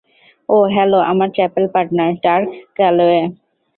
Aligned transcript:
ও 0.49 0.57
হলো 0.75 0.99
আমার 1.11 1.29
chapel 1.35 1.65
partner, 1.73 2.09
Dark 2.23 2.47
Callaway. 2.77 3.21